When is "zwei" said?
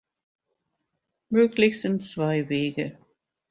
2.03-2.49